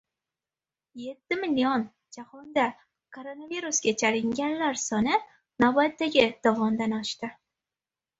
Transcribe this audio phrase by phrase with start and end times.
[1.01, 1.83] Yetti million:
[2.15, 2.63] jahonda
[3.17, 5.19] koronavirusga chalinganlar soni
[5.65, 7.31] navbatdagi dovondan oshdi